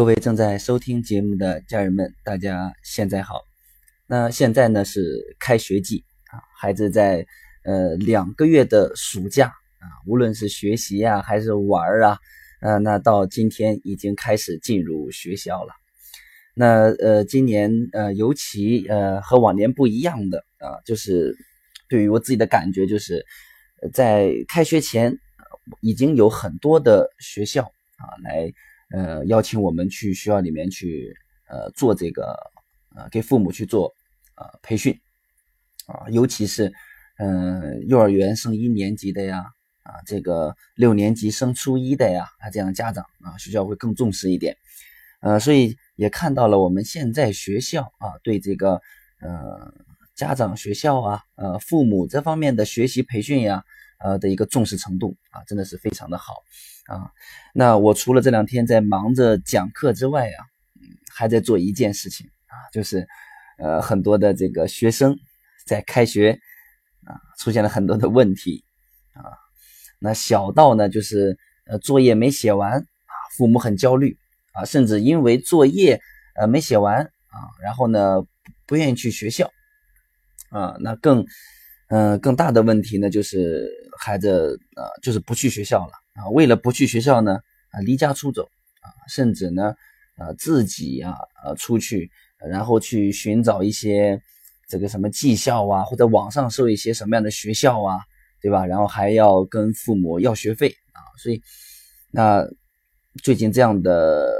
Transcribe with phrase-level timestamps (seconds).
[0.00, 3.42] 各位正在收听节目的家人们，大家现在好。
[4.06, 7.26] 那现在呢是开学季啊，孩子在
[7.64, 12.18] 呃两个月的暑假啊，无论是学习呀还是玩儿啊，
[12.62, 15.74] 呃，那到今天已经开始进入学校了。
[16.54, 21.36] 那呃，今年呃，尤其呃和往年不一样的啊，就是
[21.90, 23.26] 对于我自己的感觉，就是
[23.92, 25.18] 在开学前
[25.82, 28.50] 已经有很多的学校啊来。
[28.92, 31.14] 呃，邀请我们去学校里面去，
[31.48, 32.36] 呃，做这个，
[32.96, 33.94] 呃，给父母去做，
[34.34, 34.98] 呃，培训，
[35.86, 36.72] 啊，尤其是，
[37.18, 39.44] 嗯，幼儿园升一年级的呀，
[39.84, 44.56] 啊，这个六年级升初一的呀，啊，这样家长啊，学校会更重视一点，
[45.20, 48.82] 呃，所以也看到了我们现在学校啊，对这个，
[49.20, 49.72] 呃，
[50.16, 53.64] 家长、学校啊，呃，父母这方面的学习培训呀。
[54.00, 56.42] 呃的一个重视程度啊，真的是非常的好
[56.86, 57.12] 啊。
[57.54, 60.38] 那我除了这两天在忙着讲课之外啊，
[61.12, 63.06] 还在做一件事情啊，就是
[63.58, 65.16] 呃很多的这个学生
[65.66, 66.40] 在开学
[67.04, 68.64] 啊出现了很多的问题
[69.12, 69.22] 啊。
[69.98, 74.18] 那小到呢就是呃作业没写完啊，父母很焦虑
[74.52, 76.00] 啊，甚至因为作业
[76.36, 78.22] 呃没写完啊，然后呢
[78.66, 79.50] 不愿意去学校
[80.50, 81.24] 啊，那更。
[81.92, 83.68] 嗯，更大的问题呢，就是
[84.02, 86.28] 孩子啊，就是不去学校了啊。
[86.30, 87.38] 为了不去学校呢，
[87.70, 88.44] 啊，离家出走
[88.80, 89.74] 啊，甚至呢，
[90.16, 92.10] 呃，自己啊，呃，出去，
[92.48, 94.18] 然后去寻找一些
[94.66, 98.00] 这个什么技校啊，或者网上搜一些什么样的学校啊，
[98.40, 98.64] 对吧？
[98.64, 101.04] 然后还要跟父母要学费啊。
[101.18, 101.42] 所以，
[102.10, 102.42] 那
[103.22, 104.32] 最近这样的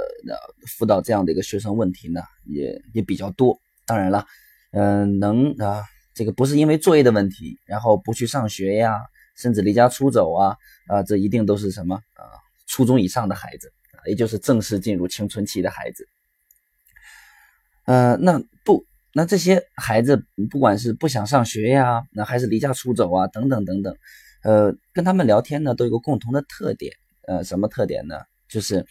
[0.67, 3.59] 辅导这样的一个学生问题呢，也也比较多。
[3.85, 4.25] 当然了，
[4.71, 5.83] 嗯，能啊。
[6.13, 8.99] 这个不是因为作业的问题，然后不去上学呀，
[9.35, 12.23] 甚至离家出走啊，啊，这一定都是什么啊？
[12.67, 13.71] 初中以上的孩子，
[14.05, 16.07] 也就是正式进入青春期的孩子。
[17.85, 23.95] 呃，那不，那这些孩子不管是不想上学呀，那还是离家出走啊，等等等等，
[24.43, 26.93] 呃，跟他们聊天呢，都有个共同的特点，
[27.27, 28.15] 呃，什么特点呢？
[28.47, 28.85] 就是，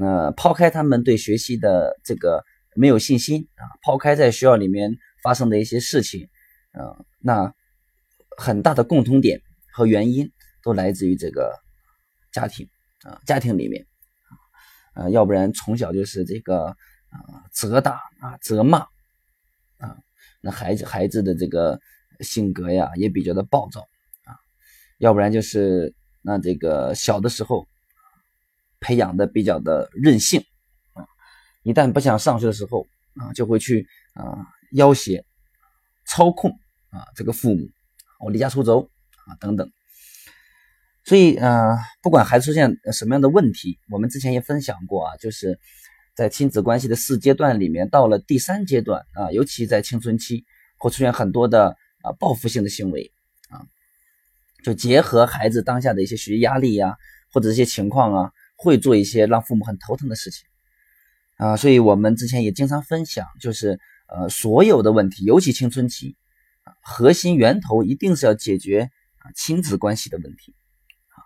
[0.00, 6.28] 呃，抛开他们对学习的这个没有信心啊，抛开在学校里面发生的一些事情。
[6.72, 7.54] 啊，那
[8.36, 9.40] 很大的共同点
[9.76, 10.32] 和原因
[10.62, 11.52] 都来自于这个
[12.32, 12.66] 家庭
[13.02, 13.86] 啊，家庭里面
[14.94, 16.68] 啊，要不然从小就是这个
[17.10, 18.78] 啊责打啊责骂
[19.76, 19.98] 啊，
[20.40, 21.78] 那孩子孩子的这个
[22.20, 23.82] 性格呀也比较的暴躁
[24.24, 24.32] 啊，
[24.96, 27.68] 要不然就是那这个小的时候
[28.80, 30.40] 培养的比较的任性
[30.94, 31.04] 啊，
[31.64, 34.38] 一旦不想上学的时候啊，就会去啊
[34.72, 35.22] 要挟
[36.06, 36.50] 操控。
[36.88, 37.68] 啊，这个父母，
[38.20, 38.88] 我离家出走
[39.26, 39.70] 啊，等等。
[41.04, 45.60] 所以，呃，不管孩子出现什么样的问题，我们之前也分享过啊，就是
[46.16, 50.44] 在亲子关系的四阶段里面，到了第三阶段啊，尤其在青春期，
[50.78, 53.12] 会出现很多的啊报复性的行为
[53.50, 53.62] 啊，
[54.64, 56.96] 就结合孩子当下的一些学习压力呀，
[57.32, 60.48] 或者一些情况啊，会做一些让父母很头疼的事情
[61.36, 61.56] 啊。
[61.56, 66.16] 所以我们之前也经常分享，就是呃，所有的问题，尤其青春期。
[66.80, 68.90] 核心源头一定是要解决
[69.34, 70.54] 亲子关系的问题
[71.08, 71.18] 啊，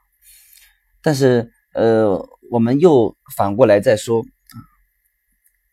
[1.03, 4.57] 但是呃，我们又反过来再说啊，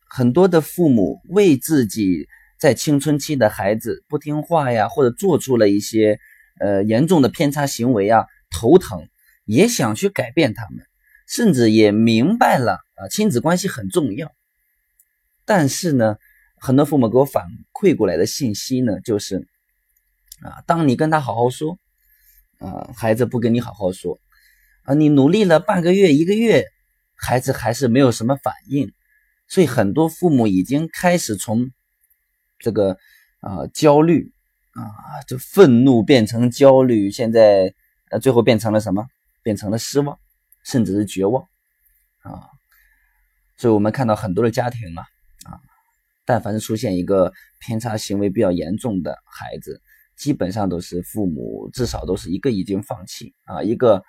[0.10, 2.28] 很多的父母为自己
[2.60, 6.20] 在青春期的孩子不听话呀，或者做出了一些
[6.60, 9.08] 呃严重的偏差行为啊头疼，
[9.46, 10.86] 也想去改变他们，
[11.28, 14.32] 甚至也明白了啊亲子关系很重要，
[15.46, 16.18] 但是呢，
[16.60, 19.48] 很多父母给我反馈过来的信息呢，就是。
[20.44, 21.80] 啊，当你跟他好好说，
[22.60, 24.20] 啊，孩子不跟你好好说，
[24.84, 26.66] 啊，你努力了半个月、一个月，
[27.16, 28.92] 孩子还是没有什么反应，
[29.48, 31.70] 所以很多父母已经开始从
[32.60, 32.98] 这个
[33.40, 34.32] 啊焦虑
[34.72, 37.74] 啊，就愤怒变成焦虑，现在
[38.10, 39.06] 呃最后变成了什么？
[39.44, 40.20] 变成了失望，
[40.66, 41.48] 甚至是绝望
[42.20, 42.50] 啊！
[43.56, 45.06] 所以我们看到很多的家庭啊，
[45.46, 45.62] 啊，
[46.26, 49.82] 但凡是出现一个偏差行为比较严重的孩子。
[50.18, 54.04] 基本上都是父母，至少都是一个已经放弃啊，一个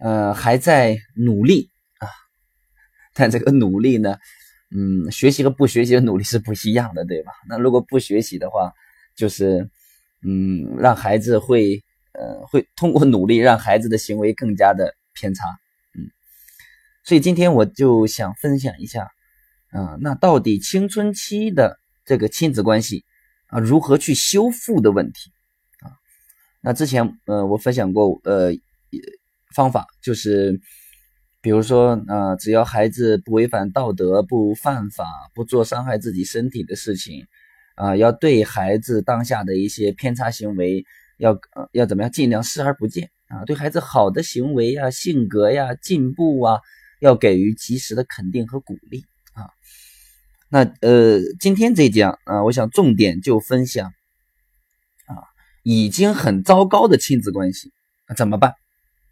[0.00, 1.70] 呃还在努力
[2.00, 2.08] 啊，
[3.14, 4.18] 但这个努力呢，
[4.74, 7.30] 嗯，学习和不学习的努力是不一样的，对吧？
[7.48, 8.72] 那如果不学习的话，
[9.14, 9.70] 就是
[10.22, 11.84] 嗯，让孩子会
[12.14, 15.46] 呃会通过努力让孩子的行为更加的偏差，
[15.94, 16.10] 嗯，
[17.04, 19.08] 所以今天我就想分享一下
[19.70, 23.04] 啊，那到底青春期的这个亲子关系。
[23.48, 25.30] 啊，如何去修复的问题
[25.80, 25.92] 啊？
[26.60, 28.52] 那之前呃，我分享过呃
[29.54, 30.60] 方法，就是
[31.40, 35.04] 比如说，呃，只要孩子不违反道德、不犯法、
[35.34, 37.26] 不做伤害自己身体的事情，
[37.76, 40.84] 啊，要对孩子当下的一些偏差行为，
[41.16, 41.38] 要
[41.72, 43.44] 要怎么样，尽量视而不见啊。
[43.44, 46.60] 对孩子好的行为呀、性格呀、进步啊，
[47.00, 49.48] 要给予及时的肯定和鼓励啊。
[50.50, 53.92] 那呃，今天这讲啊，我想重点就分享
[55.06, 55.14] 啊，
[55.62, 57.72] 已经很糟糕的亲子关系
[58.16, 58.54] 怎么办？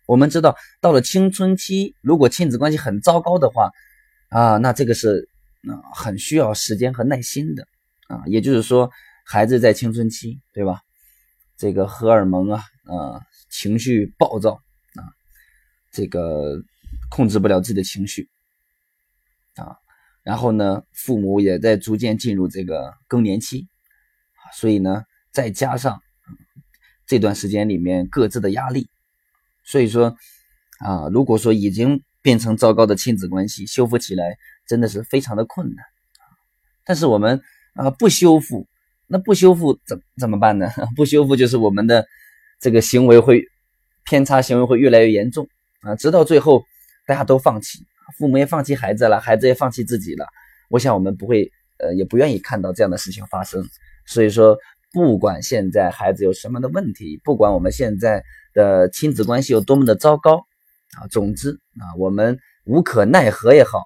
[0.07, 3.71] 我们知道，到了青春期，如果亲子关系很糟糕的话，
[4.31, 5.29] 啊，那这个是
[5.69, 7.67] 啊很需要时间和耐心的
[8.09, 8.23] 啊。
[8.27, 8.91] 也就是说，
[9.25, 10.81] 孩子在青春期，对吧？
[11.59, 14.53] 这个荷尔蒙啊，啊，情绪暴躁
[14.95, 15.05] 啊，
[15.93, 16.63] 这个
[17.11, 18.31] 控制不了自己的情绪
[19.57, 19.77] 啊。
[20.27, 23.69] 然后呢，父母也在逐渐进入这个更年期，
[24.53, 26.03] 所以呢，再加上
[27.07, 28.89] 这段时间里面各自的压力。
[29.63, 30.17] 所以说，
[30.81, 34.37] 啊，如果说已经变成糟糕的亲子关系，修复起来
[34.67, 35.85] 真的是非常的困难
[36.85, 37.41] 但是我们
[37.75, 38.67] 啊不修复，
[39.07, 40.69] 那不修复怎怎么办呢？
[40.97, 42.05] 不修复就是我们的
[42.59, 43.45] 这个行为会
[44.05, 45.47] 偏差，行为会越来越严重
[45.83, 46.65] 啊，直到最后
[47.07, 47.87] 大家都放弃，
[48.17, 50.27] 父母也放弃孩子了，孩子也放弃自己了。
[50.69, 53.65] 我想我们不会，呃，也不愿意看到这样的事情发生。
[54.07, 54.57] 所以说，
[54.93, 58.23] 不管现在孩子有什么的问题，不管我们现在。
[58.57, 60.47] 的亲子关系有多么的糟糕
[60.97, 61.05] 啊！
[61.11, 63.83] 总之啊，我们无可奈何也好，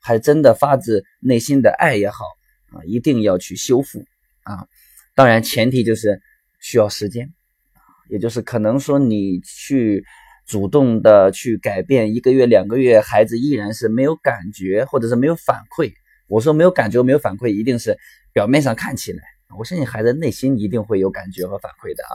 [0.00, 2.24] 还真的发自内心的爱也好
[2.72, 4.02] 啊，一定要去修复
[4.44, 4.66] 啊！
[5.14, 6.22] 当然，前提就是
[6.58, 7.34] 需要时间
[7.74, 10.02] 啊，也就是可能说你去
[10.46, 15.92] 主动的去改变，一个月、两个月，孩子依然是没有感觉，或者是没有反馈。
[16.26, 17.96] 我说没有感觉、没有反馈，一定是
[18.32, 19.22] 表面上看起来，
[19.58, 22.14] 我相信孩子内心一定会有感觉和反馈的啊。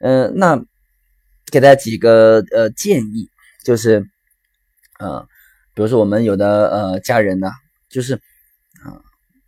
[0.00, 0.64] 嗯，那。
[1.50, 3.30] 给大家几个呃建议，
[3.64, 4.06] 就是，
[4.98, 5.26] 呃，
[5.72, 7.50] 比如说我们有的呃家人呢，
[7.88, 8.16] 就是
[8.84, 9.00] 啊，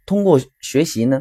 [0.06, 1.20] 通过学习呢，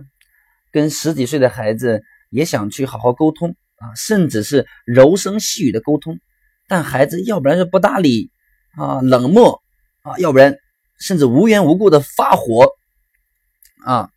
[0.72, 6.18] 跟十几岁的孩子也想去好好沟通啊，甚至是柔声细语的沟通，
[6.70, 8.32] 但孩子要不然是不搭理
[8.78, 9.62] 啊，冷漠
[10.04, 10.56] 啊，要不然
[11.00, 12.70] 甚至无缘无故的发火
[13.84, 14.10] 啊，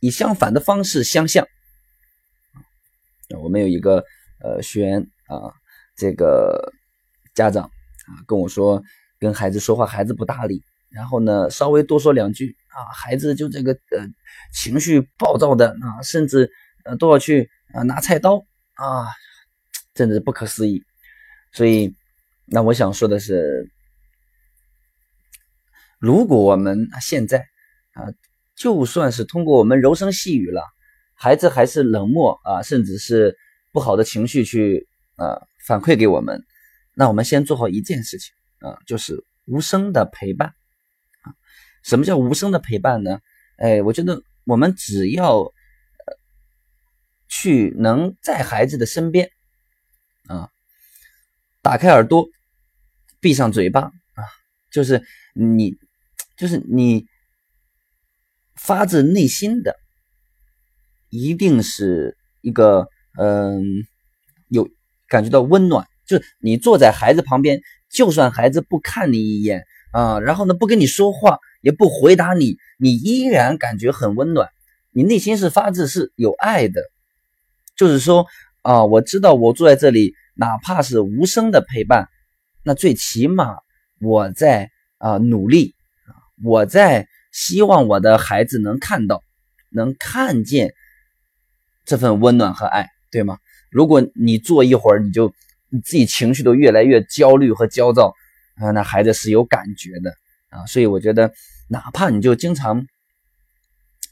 [0.00, 1.46] 以相反的方式相向。
[3.42, 4.02] 我们有一个
[4.42, 5.52] 呃学员啊。
[5.96, 6.72] 这个
[7.34, 8.82] 家长啊跟我说，
[9.18, 14.08] 跟孩子说话，孩子不搭理，然后呢，稍微多说两句啊，孩子就这个呃
[14.54, 16.50] 情绪暴躁的啊，甚至
[16.86, 18.42] 呃都要去啊拿菜刀
[18.76, 19.08] 啊，
[19.92, 20.82] 真的是不可思议。
[21.52, 21.94] 所以，
[22.46, 23.70] 那我想说的是，
[25.98, 27.38] 如果我们现在
[27.92, 28.06] 啊，
[28.54, 30.62] 就算是通过我们柔声细语了，
[31.14, 33.36] 孩子还是冷漠啊，甚至是
[33.72, 35.46] 不好的情绪去啊。
[35.66, 36.42] 反馈给我们，
[36.94, 40.48] 那我们先做好一件事情啊，就是无声的陪伴
[41.20, 41.34] 啊。
[41.82, 43.20] 什么叫无声的陪伴呢？
[43.58, 45.52] 哎，我觉得我们只要呃
[47.28, 49.30] 去能在孩子的身边
[50.28, 50.48] 啊，
[51.62, 52.28] 打开耳朵，
[53.20, 54.24] 闭上嘴巴啊，
[54.70, 55.02] 就是
[55.34, 55.76] 你，
[56.36, 57.06] 就是你
[58.54, 59.76] 发自内心的，
[61.08, 63.62] 一定是一个嗯
[64.48, 64.68] 有。
[65.08, 67.60] 感觉到温暖，就是你坐在孩子旁边，
[67.90, 74.48] 就算孩子不看你一眼啊，然后呢不跟你说话，也不回答你，你依然感觉很温暖，
[74.92, 76.80] 你内心是发自是有爱的。
[77.76, 78.24] 就是说
[78.62, 82.08] 啊，我知道我坐在这里，哪怕是无声的陪伴，
[82.64, 83.58] 那最起码
[84.00, 85.74] 我在啊努力
[86.06, 89.22] 啊，我在希望我的孩子能看到，
[89.68, 90.72] 能看见
[91.84, 93.36] 这份温暖和爱，对吗？
[93.70, 95.30] 如果你坐一会儿，你就
[95.68, 98.14] 你自己情绪都越来越焦虑和焦躁
[98.54, 100.14] 啊，那孩子是有感觉的
[100.48, 101.30] 啊，所以我觉得，
[101.68, 102.78] 哪怕你就经常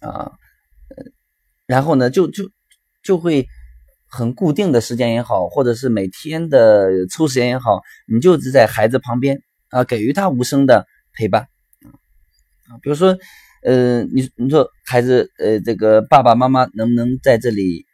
[0.00, 1.04] 啊，呃
[1.64, 2.50] 然后呢，就就
[3.02, 3.49] 就会
[4.09, 11.49] 很固定的时间也好，或者是每天的抽时间也好，你就是在孩子旁边啊，给予他无声的陪伴
[12.69, 13.17] 啊，比如说，
[13.62, 17.87] 呃，你你说孩子，呃，这个爸爸妈妈能不能在这里？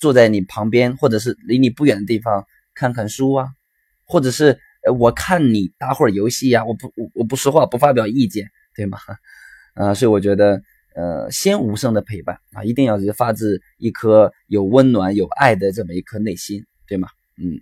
[0.00, 3.48] 坐在你旁边，或者是离你不远的地方看看书啊，
[4.06, 8.96] 或者是呃，我看你打会儿游戏呀，我不我我不说话，不发表意见，对吗？
[9.76, 10.62] 啊，所以我觉得
[10.94, 17.08] 呃，先无声的陪伴啊，一定要是发自一颗有温暖、有爱的这么一颗内心，对吗？
[17.38, 17.60] 嗯，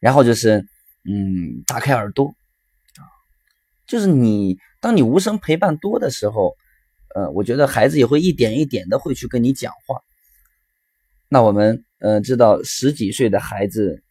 [0.00, 0.64] 然后就是
[1.04, 2.26] 嗯，打开耳朵
[2.96, 3.02] 啊，
[3.86, 6.56] 就是你当你无声陪伴多的时候，
[7.14, 10.00] 呃，我觉得孩子也会一点一点的会去跟你讲话。
[11.28, 14.02] 那我们呃知道十几岁的孩子，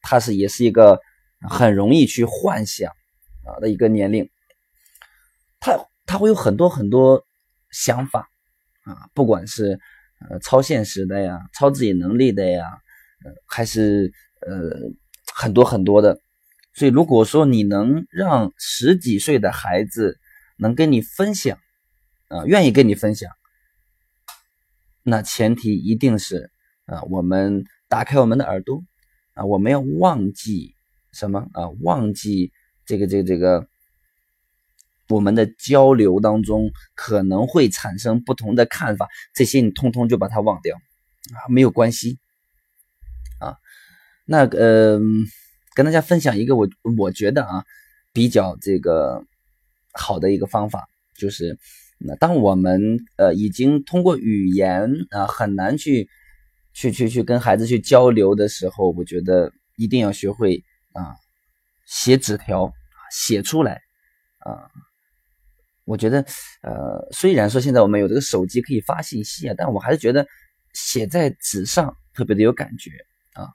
[0.00, 1.00] 他是也是一个
[1.48, 2.90] 很容易去幻想
[3.44, 4.28] 啊的一个年龄，
[5.60, 7.25] 他他会有很多很多
[7.76, 8.30] 想法
[8.84, 9.78] 啊，不管是
[10.30, 12.64] 呃超现实的呀，超自己能力的呀，
[13.22, 14.70] 呃还是呃
[15.34, 16.18] 很多很多的。
[16.72, 20.18] 所以如果说你能让十几岁的孩子
[20.56, 21.58] 能跟你分享
[22.28, 23.30] 啊，愿意跟你分享，
[25.02, 26.50] 那前提一定是
[26.86, 28.82] 啊，我们打开我们的耳朵
[29.34, 30.74] 啊，我们要忘记
[31.12, 32.52] 什么啊，忘记。
[32.88, 33.68] 这个这个这个，
[35.08, 42.18] 我们的交流当中可能会产生不同的看法，这些你通通就把它忘掉啊，没有关系
[43.38, 43.56] 啊。
[44.24, 44.98] 那呃，
[45.74, 47.64] 跟大家分享一个我我觉得啊
[48.12, 49.24] 比较这个
[49.92, 51.58] 好的一个方法，就是
[51.98, 56.08] 那当我们呃已经通过语言啊很难去
[56.72, 61.16] 去去去跟孩子去交流的时候，我觉得一定要学会啊。
[61.88, 62.72] 写纸条，
[63.12, 63.80] 写出来，
[64.38, 64.66] 啊，
[65.86, 66.20] 我觉得，
[66.62, 70.26] 呃，虽然说现在我们有这个手机可以发信息啊，但我还是觉得
[70.74, 72.90] 写在纸上特别的有感觉
[73.32, 73.48] 啊，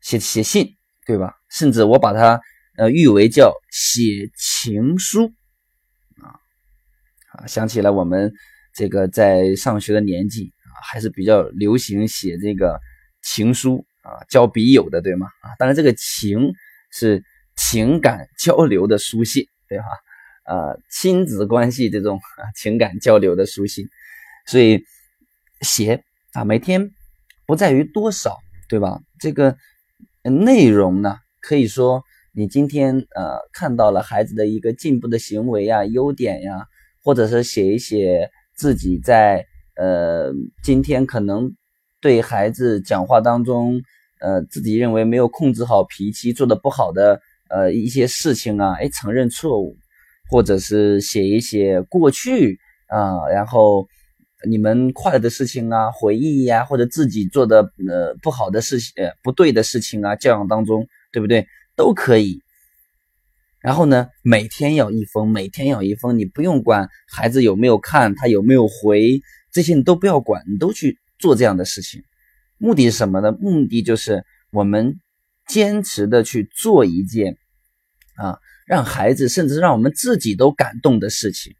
[0.00, 1.34] 写写信，对吧？
[1.50, 2.40] 甚至我把它
[2.76, 5.32] 呃誉为叫写情书，
[6.22, 6.36] 啊，
[7.32, 8.32] 啊，想起来我们
[8.74, 12.78] 这个在上学的年纪啊，还是比较流行写这个
[13.22, 15.26] 情书啊，交笔友的，对吗？
[15.40, 16.52] 啊，当然这个情
[16.92, 17.24] 是。
[17.58, 19.84] 情感交流的书信，对吧？
[20.46, 22.20] 呃，亲子关系这种
[22.54, 23.86] 情感交流的书信，
[24.46, 24.82] 所以
[25.60, 26.90] 写啊，每天
[27.46, 28.36] 不在于多少，
[28.68, 29.00] 对吧？
[29.18, 29.56] 这个
[30.22, 36.66] 内容呢，可以说你今天呃看到了孩子的一个进步的行为呀、优点呀，
[37.02, 41.54] 或者是写一写自己在呃今天可能
[42.00, 43.82] 对孩子讲话当中
[44.20, 47.20] 呃自己认为没有控制好脾气、做的不好的。
[47.48, 49.76] 呃，一些事情啊，哎，承认错误，
[50.28, 53.88] 或者是写一写过去啊，然后
[54.48, 61.46] 你们快乐的事情啊，回忆呀，或者自己做的呃不好的事情、呃不对的事情啊，教养当中，对不对？
[61.76, 62.40] 都可以。
[63.60, 69.20] 然后呢，每天要一封，每天要一封，你不用管孩子有没有看，他有没有回，
[69.52, 72.02] 这些你都不要管，你都去做这样的事情。
[72.58, 73.32] 目的是什么呢？
[73.32, 75.00] 目的就是我们。
[75.48, 77.36] 坚持的去做一件
[78.16, 81.54] 啊，让孩子甚至让我们自己都感动的事情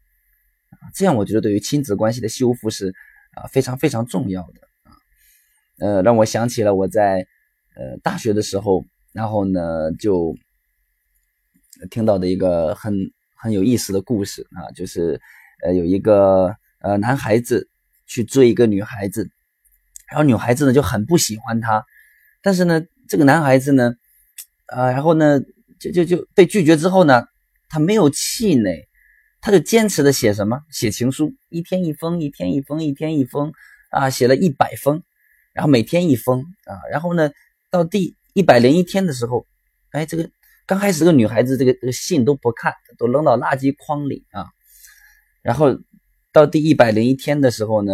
[0.69, 2.93] 啊，这样我觉得对于亲子关系的修复是
[3.33, 4.91] 啊非常非常重要的啊。
[5.79, 7.27] 呃，让我想起了我在
[7.75, 10.35] 呃大学的时候，然后呢就
[11.89, 12.93] 听到的一个很
[13.35, 15.21] 很有意思的故事啊，就是
[15.63, 17.69] 呃有一个呃男孩子
[18.05, 19.29] 去追一个女孩子，
[20.09, 21.85] 然后女孩子呢就很不喜欢他，
[22.41, 22.81] 但是呢。
[23.09, 23.95] 这个男孩子呢，
[24.65, 25.39] 啊，然后呢，
[25.79, 27.23] 就就就被拒绝之后呢，
[27.69, 28.87] 他没有气馁，
[29.41, 30.59] 他就坚持的写什么？
[30.71, 33.51] 写情书，一天一封，一天一封，一天一封，
[33.91, 35.03] 啊，写了一百封，
[35.53, 37.31] 然后每天一封，啊，然后呢，
[37.69, 39.45] 到第一百零一天的时候，
[39.91, 40.29] 哎，这个
[40.65, 44.47] 刚开始这个女孩子这个这个信都不看，都扔到垃圾筐里啊，
[45.41, 45.77] 然后
[46.31, 47.93] 到第一百零一天的时候呢，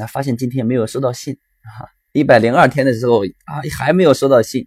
[0.00, 1.88] 啊，发现今天没有收到信啊。
[2.12, 4.66] 一百零二天的时候啊，还没有收到信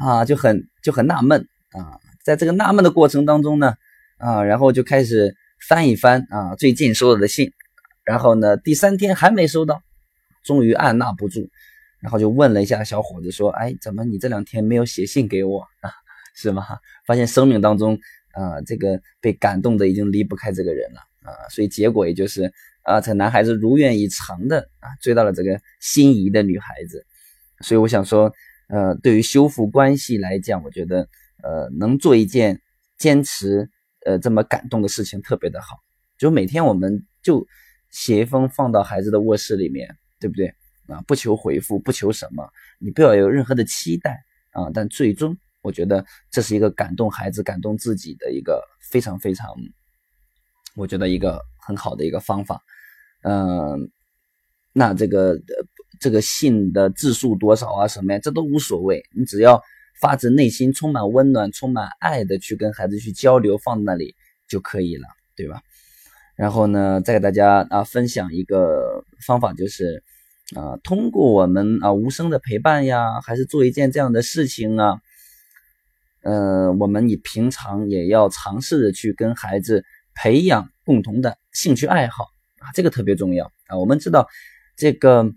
[0.00, 2.00] 啊，就很就很纳闷啊。
[2.24, 3.74] 在这个纳闷的过程当中呢，
[4.18, 5.36] 啊，然后就开始
[5.68, 7.52] 翻一翻啊，最近收到的信。
[8.04, 9.82] 然后呢，第三天还没收到，
[10.42, 11.48] 终于按捺不住，
[12.00, 15.92] 然后就问了一下小伙子说：“哎，怎么你这两天没有写信给我啊？
[16.34, 16.66] 是吗？”
[17.06, 17.98] 发现生命当中
[18.32, 22.52] 啊，这个被感动的已经离不开这个人了啊，所以结果也就是。
[22.82, 27.06] 啊，这男孩子如愿以偿的啊，追到了这个心仪的女孩子，
[27.60, 28.32] 所以我想说，
[28.70, 31.08] 呃，对于修复关系来讲，我觉得，
[31.42, 32.60] 呃，能做一件
[32.96, 33.68] 坚持，
[34.06, 35.76] 呃，这么感动的事情特别的好。
[36.16, 37.46] 就每天我们就
[37.90, 40.54] 写一封放到孩子的卧室里面，对不对？
[40.86, 42.48] 啊，不求回复，不求什么，
[42.78, 44.18] 你不要有任何的期待
[44.52, 44.70] 啊。
[44.74, 49.48] 但最终，我觉得这是一个感动孩子、感动自己的一个非常非常。
[50.76, 52.62] 我觉得一个很好的一个方法，
[53.22, 53.90] 嗯，
[54.72, 55.36] 那这个
[56.00, 59.62] 这个信的字数多少啊，什么呀，这都无所谓，你只要
[60.00, 64.16] 发自内心、充满温暖、充满爱的去跟孩子去交流，放在那里
[64.48, 65.62] 就可以了，对吧？
[66.34, 70.02] 然后呢，再给大家啊分享一个方法，就是
[70.56, 75.00] 啊，通过我们啊无声的陪伴呀，还是做一件这样的事情啊，
[76.22, 79.84] 呃，我们你平常也要尝试着去跟孩子。
[80.12, 82.24] 培养共同的兴趣爱好
[82.58, 83.78] 啊，这个特别重要啊。
[83.78, 84.28] 我们知道
[84.76, 85.32] 这个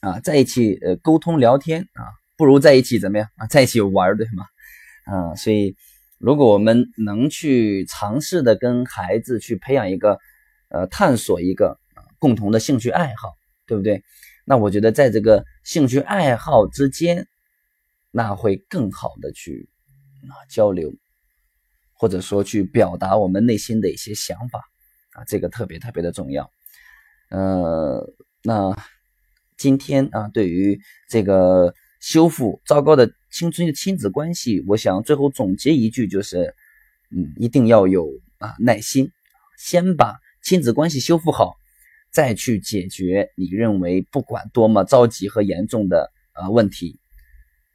[0.00, 2.04] 啊，在一起呃沟通聊天啊，
[2.36, 3.46] 不如在一起怎么样啊？
[3.46, 4.44] 在一起玩对吗？
[5.04, 5.76] 啊，所以
[6.18, 10.18] 如果我们能去尝试的跟孩子去培养一个，
[10.68, 11.78] 呃，探索一个
[12.18, 13.36] 共同的兴趣爱好，
[13.66, 14.02] 对不对？
[14.44, 17.26] 那我觉得在这个兴趣爱好之间，
[18.10, 19.68] 那会更好的去
[20.28, 20.94] 啊交流，
[21.92, 24.64] 或者说去表达我们内心的一些想法
[25.12, 26.50] 啊，这个特别特别的重要。
[27.30, 28.12] 呃，
[28.42, 28.76] 那
[29.56, 33.10] 今天啊，对于这个修复糟糕的。
[33.28, 36.54] 青春的亲子关系，我想最后总结一句就是，
[37.10, 38.08] 嗯，一定要有
[38.38, 39.10] 啊耐心，
[39.58, 41.54] 先把亲子关系修复好，
[42.10, 46.98] 再去解决你认为不管多么着急和严重的啊问题，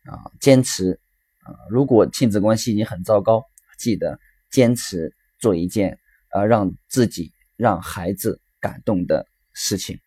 [0.06, 1.00] 啊，坚持
[1.44, 3.44] 啊，如果亲子关系已经很糟糕，
[3.78, 4.20] 记得
[4.50, 10.00] 坚持做一件啊让自己让孩子感动的事情。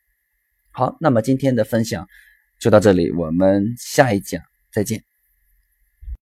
[0.76, 2.04] 好，那么今天的分享
[2.59, 5.13] 就到这里，我们下一讲再见。